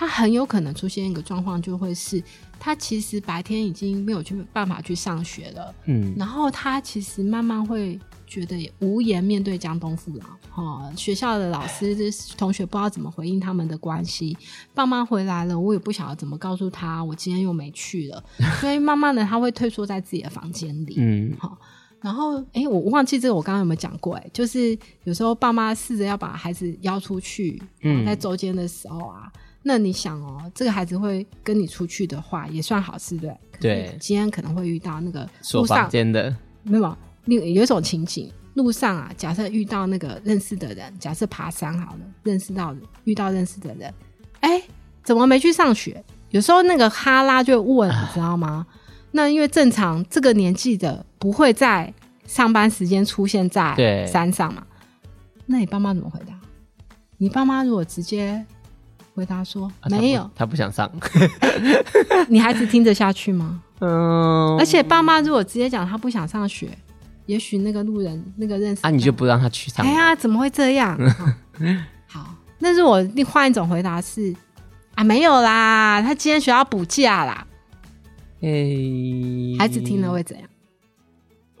[0.00, 2.22] 他很有可能出现一个状况，就会是
[2.58, 11.94] 他其实白天已经没有去办法去上学了，嗯，然后他其实慢慢会觉得无颜面对江东父老，哈，学校的老师、
[12.38, 14.34] 同学不知道怎么回应他们的关系，
[14.72, 18.24] 爸妈回来了，我也不晓得怎么告诉他，我今天又没去了，
[18.58, 21.58] 所以慢慢的他会退缩在自己的房间里，嗯，好，
[22.00, 24.14] 然后哎，我忘记这个我刚刚有没有讲过？
[24.14, 29.30] 哎，就是有时候爸妈试着要把孩子邀出去，嗯，在周间的时候啊。
[29.62, 33.36] 那你想哦，这个孩子会跟你出去的话，也算好事，对？
[33.60, 33.96] 对。
[34.00, 36.96] 今天可能会遇到那个路上间的，没有？
[37.26, 43.92] 有有一种情景，路上啊，假设遇到那个认识的人，假设爬山好了，认识到遇到认识的人，
[44.40, 44.60] 哎，
[45.04, 46.02] 怎么没去上学？
[46.30, 48.66] 有时候那个哈拉就问，你知道吗？
[49.12, 51.92] 那因为正常这个年纪的不会在
[52.26, 54.64] 上班时间出现在山上嘛。
[55.44, 56.32] 那你爸妈怎么回答？
[57.18, 58.44] 你爸妈如果直接
[59.20, 60.90] 回答说、啊、没有，他不想上，
[62.28, 63.60] 你孩子听得下去吗？
[63.80, 64.56] 嗯。
[64.58, 66.70] 而且爸妈如果直接讲他不想上学，
[67.26, 69.84] 也许那个路人那个认识啊，你就不让他去上？
[69.84, 70.98] 哎呀，怎么会这样？
[72.08, 74.34] 好，那如果另换一种回答是
[74.94, 77.46] 啊，没有啦，他今天学校补假啦。
[78.40, 80.48] 哎、欸，孩子听了会怎样？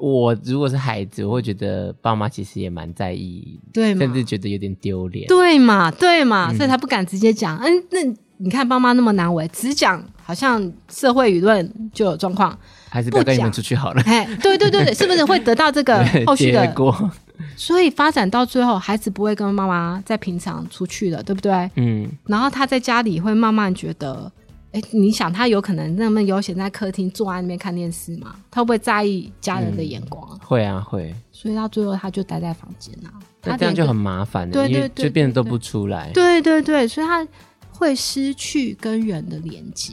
[0.00, 7.58] 我如果是孩子，我会觉得爸妈其实也蛮在意，对，甚至觉得有点丢脸，对嘛，对嘛，所以他不敢直接讲。
[7.58, 12.58] 嗯，嗯，那你看爸妈那么难为，只讲好像社会舆论就有状况，
[12.88, 14.02] 还是不要跟你们出去好了。
[14.06, 17.10] 哎，对对对对，是不是会得到这个 后续的果？
[17.54, 21.70] 所以发展到最后，孩子不会跟妈妈在平常出去了，对不对？
[21.76, 24.32] 嗯，然后他在家里会慢慢觉得。
[24.72, 28.36] 哎，你想他有可能那么悠闲在客厅坐在那边看电视吗？
[28.50, 30.28] 他会不会在意家人的眼光？
[30.32, 31.14] 嗯、会啊，会。
[31.32, 33.10] 所以到最后他就待在房间啊，
[33.42, 36.10] 那这样就很麻烦了，对对对，就变得都不出来。
[36.12, 37.26] 对对对，所以他
[37.72, 39.92] 会失去跟人的连接。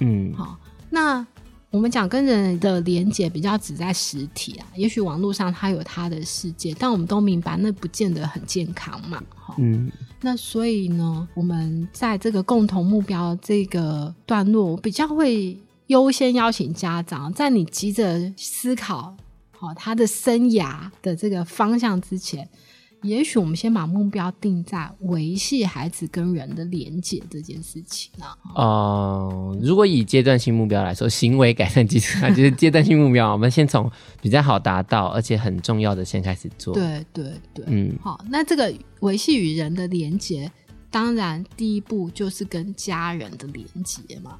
[0.00, 0.58] 嗯，好，
[0.90, 1.26] 那。
[1.76, 9.22] 我们讲跟人的连接比较只在实体啊，也许网络上它有它的世界，但我们都明白那不见得很健康嘛。
[9.58, 15.58] 嗯，那所以呢，我们在这个共同目标这个段落，我比较会
[15.88, 19.14] 优先邀请家长，在你急着思考
[19.50, 22.48] 好他的生涯的这个方向之前。
[23.02, 28.36] 也许我们先把目标定在维系孩子跟人的连结这件事情啊。
[28.54, 36.74] 哦、呃，如果以阶段性目标来说，行为改善机制就是 阶段性目标，我们先从比较好达到而且很重要的先开始做。
[36.74, 40.50] 对对对，嗯，好，那这个维系与人的连结，
[40.90, 44.38] 当然第一步就是跟家人的连结嘛，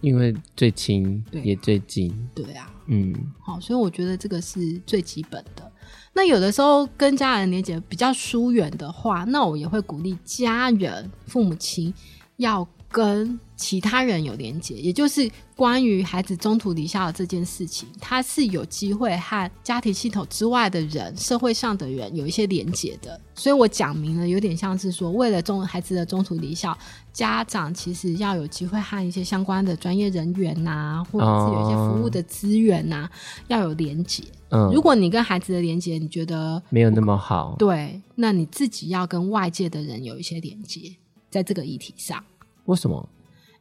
[0.00, 2.14] 因为最亲也最近。
[2.34, 5.72] 对啊，嗯，好，所以我觉得这个是最基本的。
[6.16, 11.92] 那有的时候跟家人连接比较疏远的话，那我也会鼓励家人、父母亲
[12.38, 23.18] 要跟其他人有连接，也就是关于孩子中途离校的这件事情，他是有机会和家庭系统之外的人、社会上的人有一些连接的。
[23.34, 26.76] 所以我讲明了，有点像是说，为了中孩子的中途离校，
[27.12, 33.10] 家长其实要有机会和一些相关的专业人员呐、啊，或者是有一些服务的资源呐、啊，
[33.48, 34.22] 要有连接。
[34.50, 40.94] 嗯，如果你跟孩子的连接你觉得没有那么好，对，那你自己要跟外界的人有一些连接，
[41.30, 42.22] 在这个议题上。
[42.66, 43.08] 为什么？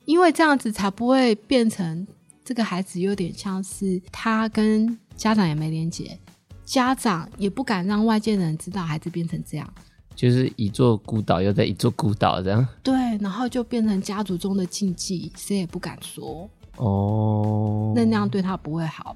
[0.06, 2.08] 因为这样子才不会变成
[2.44, 6.18] 这个孩子有点像是他跟家长也没连接，
[6.64, 9.74] 家长也不敢让外界的人知道孩子变成这样，
[10.16, 12.66] 就是一座孤岛又在一座孤岛这样。
[12.84, 16.50] 对，然后就变成家族中的禁忌，谁也不敢说。
[16.78, 19.16] 哦，那那样对他不会好。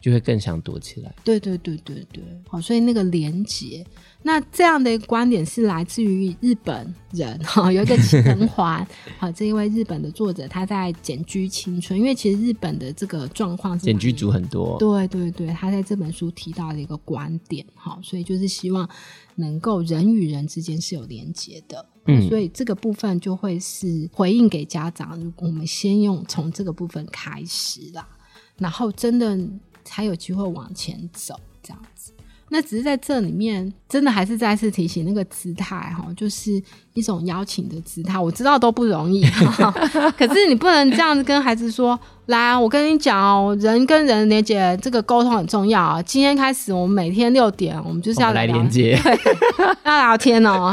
[0.00, 1.14] 就会更想躲起来。
[1.22, 3.86] 对对对对对，好，所以那个连结，
[4.22, 8.86] 那这样的观点是来自于日本人哈，有一个陈环，
[9.18, 18.88] 好，这一位日本的作者，他在《简居青春》，因为其实日本的这个状况是简居族很多，对对对，他在这本书提到的一个观点，好，所以就是希望
[19.34, 28.08] 能够人与人之间是有连结的，嗯，所以这个部分就会是回应给家长，如果我们先用从这个部分开始啦，
[28.56, 29.38] 然后真的。
[29.84, 32.12] 才有机会往前走，这样子。
[32.52, 36.60] 那只是在这里面，真的还是再次提醒那个姿态哈，就是
[36.94, 38.18] 一种邀请的姿态。
[38.18, 39.24] 我知道都不容易，
[40.18, 46.02] 可是你不能这样子跟孩子说：“来，我跟你讲哦，人跟人连接，这个沟通很重要。
[46.02, 49.00] 今天开始，我们每天六点，我们就是要来连接，
[49.86, 50.72] 要聊天哦。”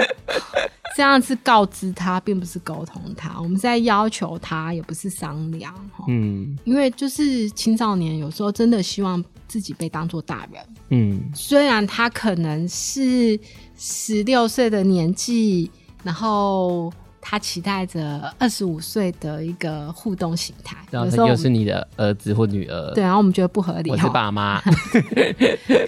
[0.97, 3.39] 这样是告知他，并不是沟通他。
[3.39, 5.71] 我们在要求他，也不是商量。
[6.07, 10.65] 嗯，因为就是青少年有时候真的希望自己被当做大人。
[10.89, 13.39] 嗯，虽然他可能是
[13.77, 15.69] 十六岁的年纪，
[16.03, 16.91] 然后。
[17.29, 24.71] 他期待着二十五岁的一个互动形态，然后他又是你的儿子或女儿，对，然后我们觉得不合理，我是爸妈， 可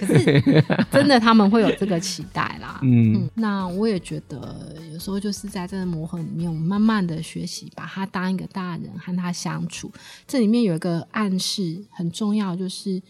[0.06, 2.78] 是真的他们会有这个期待啦。
[2.84, 9.90] 嗯，嗯，那我也觉得有时候就是在这个磨合里面，我们慢慢的学习把他当一个大人和他相处，
[10.26, 13.00] 这里面有一个暗示很重要，就是。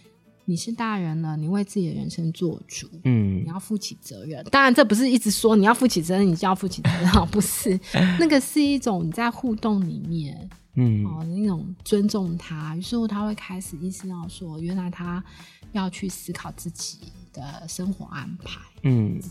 [0.50, 4.44] 你是大人了，你为自己的人生做主，嗯，你要负起责任。
[4.50, 7.78] 当然，这不是一直说你要负起责任，你就要负起责任， 不是。
[8.18, 15.22] 那个是一种你在互动里面，嗯，哦，那种尊重他，于是乎他会开始意识到说，原来他
[15.70, 16.98] 要去思考自己
[17.32, 19.30] 的生活安排，嗯，对。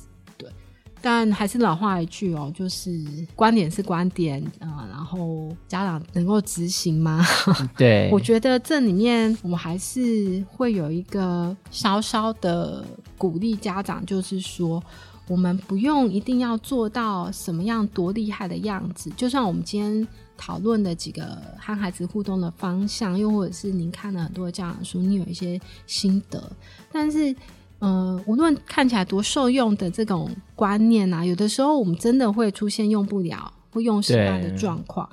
[1.02, 2.92] 但还是老话一句哦，就是
[3.36, 7.26] 观点是观点啊、呃，然后家长能够执行吗？
[7.78, 12.86] 对， 我觉得这里面我们还是会有一个稍稍的
[13.18, 14.84] 鼓励家长，就是说
[15.28, 26.52] 我们不用一定要做到什么样多厉害的样子，就算我们今天讨论的几个和孩子互动的方向，又或者是您看了很多的家长书，你有一些心得，
[26.92, 27.36] 但是。
[27.80, 35.08] 呃，无论看起来多受用的这种观念啊，有的时候我们真的会出现用不了或用失败的状况，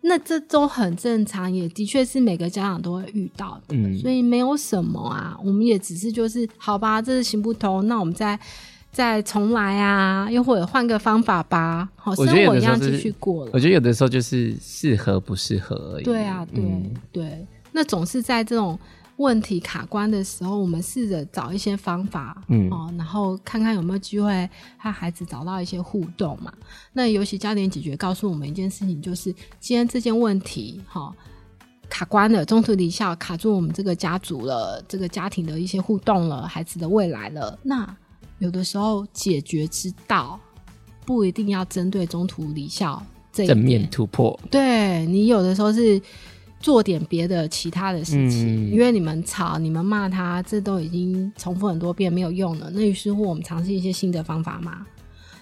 [0.00, 8.36] 那这都很正常，也的确是每个家长都会遇到的，嗯，所以没有什么啊，我们也只是就是好吧，这是行不通，那我们再
[8.90, 13.52] 再重来啊，又或者换个方法吧，好，生活一样继续过了。
[13.54, 16.02] 我觉得有的时候就是适合不适合而已。
[16.02, 18.76] 对啊，对、嗯、对，那总是在这种。
[19.18, 24.48] 问题卡关的时候，我们试着找一些方法，嗯，哦，然后看看有没有机会
[24.78, 26.52] 和孩子找到一些互动嘛。
[26.92, 31.14] 那尤其焦点解决告诉我们一件事情，就是今天这件问题，哈、哦，
[31.90, 37.58] 卡关了，中途离校卡住我们这个家族了，这个家庭的一些互动了，孩子的未来了。
[37.64, 37.96] 那
[38.38, 40.38] 有的时候解决之道
[41.04, 44.38] 不一定要针对中途离校正面突破。
[44.48, 46.00] 对，你有的时候是。
[46.60, 52.70] 做点别的其他的事情，嗯、因为你们吵、你们骂他，这都已经重复很多遍没有用了。
[52.74, 54.86] 那于是乎，我们尝试一些新的方法嘛？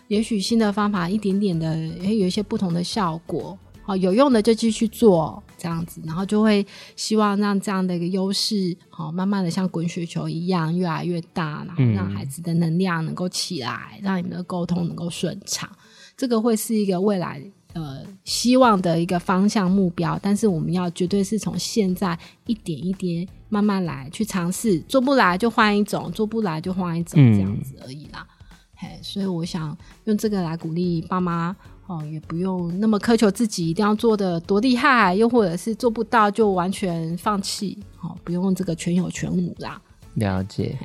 [0.08, 3.58] 也许新的方法一点点的，也有一些不同的效果。
[3.82, 15.70] 好，有用的就继续做这样子，然后就会希望让这样的一个优势，好，慢慢的像滚雪球一样越来越大，然后让孩子的能量能够起来，让你们的沟通能够顺畅。
[16.16, 17.42] 这个会是一个未来。
[17.76, 28.26] 呃，希望的一个方向目标，但是我们要绝对是从现在一点一点慢慢来去尝试，做不来就换一种，做不来就换一种，这样子而已啦。
[28.30, 31.54] 嗯、嘿，所以我想用这个来鼓励爸妈
[31.86, 39.78] 哦，也不用那么苛求自己一定要做的多厉害，又或者是做不到就完全放弃，哦，不用这个全有全无啦。
[40.14, 40.78] 了解。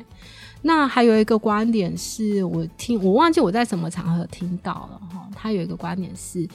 [0.64, 6.46] 那还有一个观点是我听，我忘记我在什么场合听到了哈，他有一个观点是。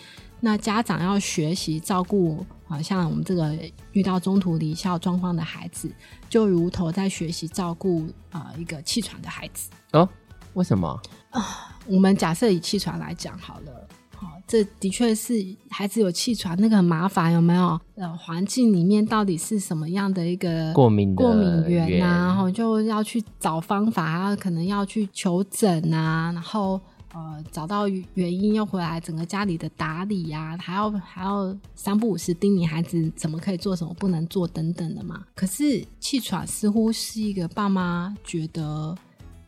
[0.40, 3.56] 那家长要学习照顾，好像我们这个
[3.92, 5.90] 遇到中途离校状况的孩子，
[6.28, 10.08] 就如同在学习照顾啊、呃、一个气喘的孩子哦。
[10.52, 10.88] 为什么
[11.30, 11.74] 啊？
[11.86, 15.34] 我们假设以气喘来讲好了，好，这的确是
[15.70, 17.80] 孩子有气喘，那个很麻烦，有没有？
[17.94, 22.26] 呃，环境里面到底是什么样的一个过敏过敏源啊？
[22.26, 26.80] 然后就要去找方法，可能要去求诊啊，然后。
[27.16, 35.24] 呃，找到原因又回来，整个家里的打理呀、还要还要三不五时叮咛孩子怎么可以做，什么不能做等等的嘛。
[35.34, 38.94] 可是气喘似乎是一个爸妈觉得，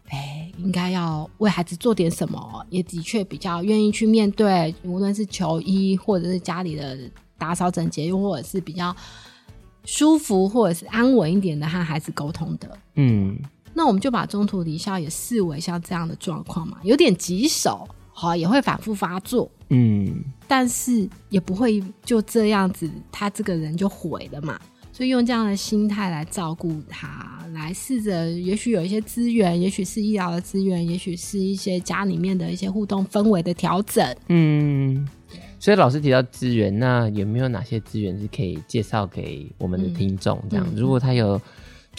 [0.08, 6.98] 哎，应该要为孩子做点什么，也的确比较愿意去面对，无论是求医或者是家里的
[7.36, 8.96] 打扫整洁，又或者是比较
[9.84, 13.38] 舒服或者是安稳一点的和孩子沟通的，嗯。
[13.78, 20.12] 那我们就把中途离校也视为像这样的状况嘛，有点棘手，好，也会反复发作，嗯，
[20.48, 24.58] 但是也不会就这样子，他这个人就毁了嘛。
[24.92, 35.06] 所以用这样的心态来照顾他，来试着，也许有一些资源，也许是医疗的资源，也许是一些家里面的一些互动氛围的调整，嗯。
[35.60, 40.42] 所以老师提到资源，那有没有哪些资源是可以介绍给我们的听众？
[40.50, 41.40] 这样，嗯，如果他有。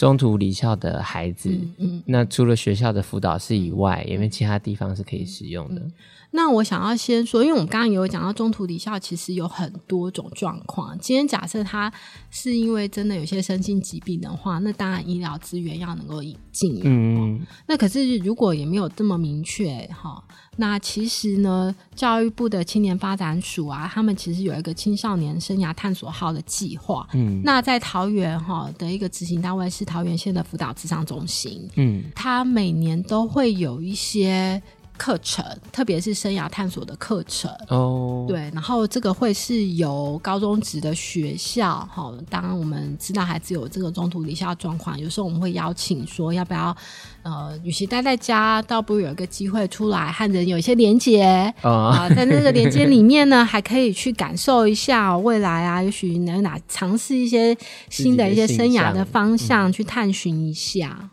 [0.00, 5.82] 中途离校的孩子，嗯，嗯，那除了学校的辅导室以外，有没有其他地方是可以使用的？
[5.82, 5.92] 嗯
[6.32, 10.96] 那我想要先说，因为我们刚刚有讲到中途离校，其实有很多种状况。
[11.00, 11.92] 今天假设他
[12.30, 16.82] 是因为真的有些身心疾病的话，那当然医疗资源要能够引进。
[16.84, 20.22] 嗯，那可是如果也没有这么明确哈，
[20.60, 27.08] 那其实呢，教育部的青年发展署啊，他们其实有一个青少年生涯探索号的计划。
[27.14, 31.66] 嗯，那在桃园哈的一个执行单位是桃园县的辅导智商中心。
[31.76, 34.62] 嗯，他每年都会有一些。
[35.00, 35.42] 课程，
[35.72, 37.50] 特别是生涯探索的课程。
[37.68, 46.76] 哦，对，然后这个会是由高中职的学校，哈，当我们知道孩子有这个中途离校状况，有时候我们会邀请说，要不要，
[47.22, 51.22] 呃，与其待在家，倒不如有一个机会出来和人有一些连接。
[51.62, 57.56] 啊，在那个连接里面呢，还可以去感受一下未来啊，也许能哪尝试一些
[57.88, 61.08] 新的一些生涯的方向去探寻一下。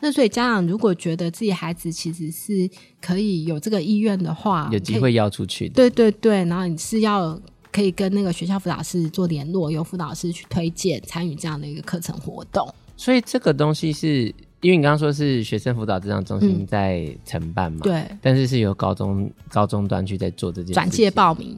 [0.00, 2.68] 那所以家长如果觉得自己孩子其实是
[3.00, 7.40] 可以有这个意愿的话，有机会要出去的，对对对，然后你是要
[7.72, 12.68] 可以跟那个学校辅导师做联络，由辅导师去推荐参与这样的一个课程活动。
[12.96, 21.56] 所以这个东西是因为你刚刚说是学生辅导咨商中心在承办嘛，嗯、对，但是是由高中高中端去在做这件事，转介报名。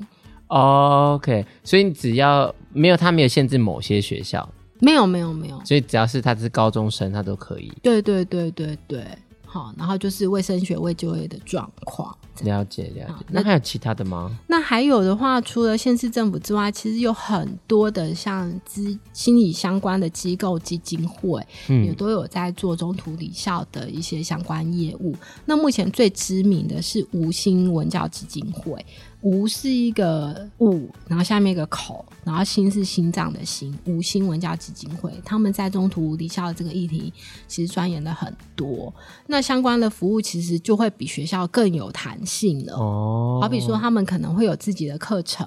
[0.49, 4.49] OK，所以你只要没有他没有限制某些学校，
[4.81, 7.73] 没有没有没有，所以只要是他是高中生，他都可以。
[7.83, 9.05] 对对对对对。
[9.51, 12.15] 好，然后就是卫生学位就业的状况。
[12.43, 13.25] 了解了解。
[13.31, 14.39] 那还有其他的吗？
[14.47, 25.17] 那还有的话，除了县市政府之外，其实有很多的像资心理相关的机构基金会，嗯，也都有在做中途离校的一些相关业务。
[25.47, 28.85] 那目前最知名的是吴心文教基金会。
[29.21, 33.77] 吴是一个物，然后下面一个口，然后心是心脏的心。
[33.85, 37.13] 吴心文教基金会，他们在中途离校的这个议题，
[37.49, 38.95] 其实钻研了很多。
[39.27, 42.75] 那相关的服务其实就会比学校更有弹性了。
[42.75, 45.45] 哦，好比说他们可能会有自己的课程，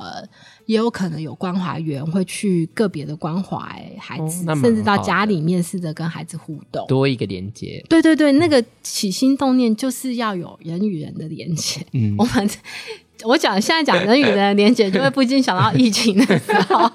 [0.66, 7.82] 也有可能有关怀员会去个别的关怀孩子，哦，甚至到家里面试着跟孩子互动，多一个连接。
[7.88, 11.86] 对对对，那个起心动念就是要有人与人的连接。
[11.94, 12.50] 嗯， 我们。
[13.26, 16.90] 我讲现在讲人与人的连结，就会不禁想到疫情的时候，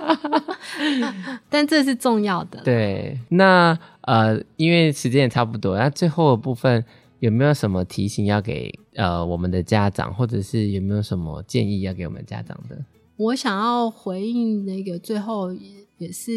[1.48, 2.60] 但这是重要的。
[2.64, 6.84] 对，那呃，因为时间也差不多，那最后的部分
[7.20, 12.84] 有没有什么提醒要给呃我们的家长，或者是有没有什么建议要给我们家长的？
[13.16, 16.30] 我想要回应那个最后也也是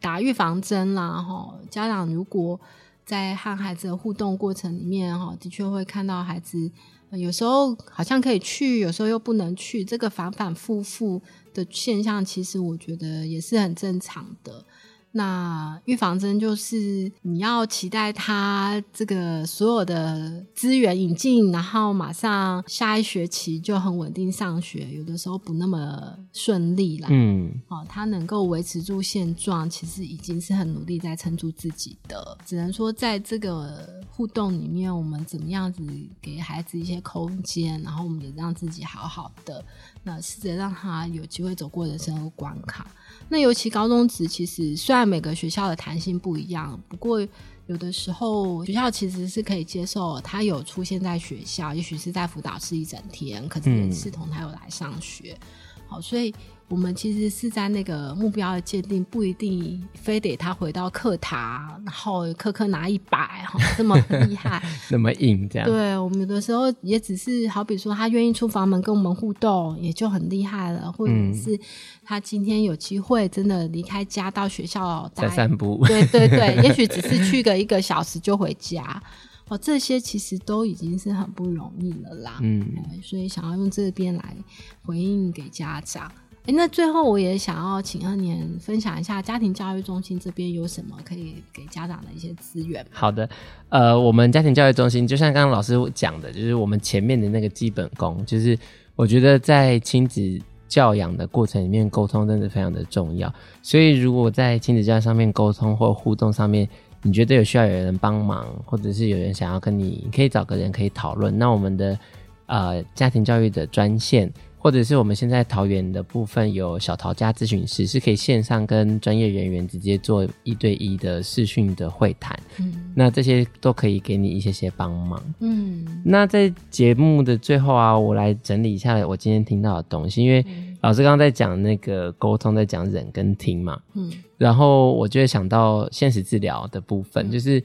[0.00, 2.60] 打预防针啦，哈，家长如果
[3.04, 6.70] 在和孩子的互动过程里面，哈，的确会看到孩子。
[7.12, 11.20] 有时候好像可以去，有时候又不能去，这个反反复复
[11.52, 14.64] 的现象，其实我觉得也是很正常的。
[15.12, 27.08] 那预防针就是你要期待他这个所有的资源引进，然后马上下一学期就很稳定上学，有的时候不那么顺利啦。
[27.10, 32.38] 嗯，哦，他能够维持住现状，其实已经是很努力在撑住自己的。
[32.46, 35.82] 只能说在这个互动里面，我们怎么样子
[36.22, 39.64] 给孩子一些空间，然后我们也让自己好好的，
[40.04, 42.86] 那试着让他有机会走过人生的关卡。
[43.30, 47.26] 那尤其高中职，其实虽然每个学校的弹性不一样，不过
[47.66, 55.38] 有的时候学校其实是可以接受他有出现在学校，也许是在辅导室一整天，可是也是同他有来上学。
[55.76, 56.34] 嗯、好，所以。
[56.70, 63.96] 我们其实是在那个目标的界定，不一定非得他回到课堂，然后科科拿一百，哈，这么
[64.28, 65.68] 厉害， 那么硬这样。
[65.68, 70.92] 对，我们有的时候也只是好比说，他愿意出房门跟我们互动，也就很厉害了。
[70.92, 71.58] 或者是
[72.04, 79.02] 他今天有机会真的离开家到学校在散步，对对对， 也许只是去个一个小时就回家，
[79.48, 82.38] 哦，这些其实都已经是很不容易了啦。
[82.42, 82.64] 嗯，
[83.02, 84.36] 所以想要用这边来
[84.84, 86.08] 回应给家长。
[86.46, 92.84] 哎，那最后我也想要请二年分享一下家庭教育中心这边有什么可以给家长的一些资源。
[92.90, 93.28] 好的，
[93.68, 98.58] 呃，我们家庭教育中心就像刚刚老师讲的，就是我们前面的那个基本功，就是
[98.96, 100.22] 我觉得在亲子
[100.66, 103.32] 教养的过程里面，沟通真的非常的重要。
[103.62, 106.66] 所以如果在亲子教育上面沟通或互动上面，
[107.02, 111.38] 你觉得有需要有人帮忙，或者是有人想要跟，你可以找个人可以讨论。
[111.38, 111.98] 那我们的
[112.46, 114.32] 呃家庭教育的专线。
[114.62, 122.38] 或者是我们现在桃园的部分有小桃家咨询师，是可以线上跟专业人员直接做一对一的视讯的会谈。
[122.58, 125.20] 嗯，那这些都可以给你一些些帮忙。
[125.40, 130.44] 嗯，那在节目的最后啊，我来整理一下我今天听到的东西，因为
[130.82, 133.80] 老师刚刚在讲那个沟通，在讲忍跟听嘛。
[133.94, 137.62] 嗯，然后我就会想到现实治疗的部分，就是。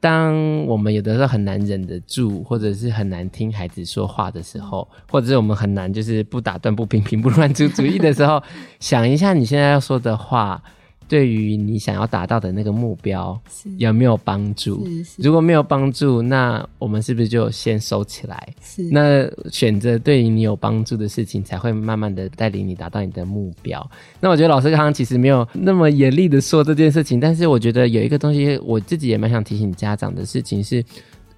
[0.00, 8.42] 当我们有的时候很难忍得住，或者是很难听孩子说话的时候，或者是我们很难就是不打断、不批评、不乱出主意的时候，
[8.80, 10.62] 想一下你现在要说的话。
[11.08, 13.40] 对于你想要达到的那个目标
[13.78, 14.86] 有没有帮助？
[15.16, 18.54] 如果没有帮助，那我们是不是就先收起来？
[18.62, 18.82] 是。
[18.92, 23.90] 那选择对于你有帮助的事情，才会慢慢的带领你达到你的目标。
[24.20, 30.84] 那我觉得老师刚刚其实没有那么严厉的说这件事情，但是我觉得有一个东西，我自己也蛮想提醒家长的事情是。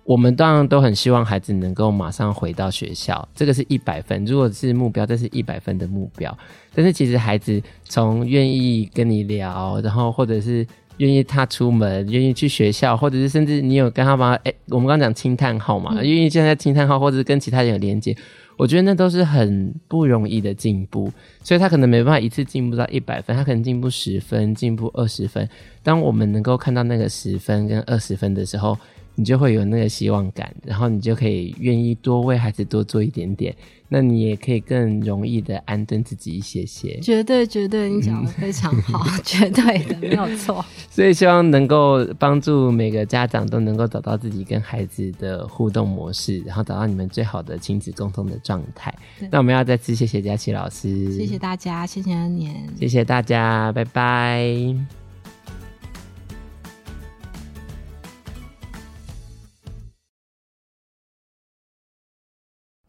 [0.04, 4.24] 我们当然都很希望孩子能够马上回到学校，这个是一百分。
[4.24, 6.36] 如果是目标，这是一百分的目标。
[6.74, 18.16] 但是其实孩子从愿意跟你聊，然后或者是愿意他出门，愿意去学校，或者是甚至你有跟他把诶，我们刚刚讲轻叹号嘛，愿意现在轻叹号，或者是跟其他人有连接，
[18.56, 21.12] 我觉得那都是很不容易的进步。
[21.44, 25.48] 所以他可能没办法一次进步到一百分，他可能进步十分，进步二十分。
[25.82, 28.76] 当我们能够看到那个十分跟二十分的时候，
[29.20, 33.54] 你就会有那个希望感，然后你就可以愿意多为孩子多做一点点。
[33.86, 36.98] 那你也可以更容易的安顿自己一些些。
[37.00, 40.64] 绝对绝对，你讲的非常好，嗯、 绝对的没有错。
[40.88, 48.94] 所以希望能够帮助每个家长都能够找到自己跟孩子的互动模式，然后找到你们最好的亲子沟通的状态。
[49.30, 54.99] 那我们要再次谢谢佳琪老师，谢谢大家，谢谢安年，谢谢大家，拜拜。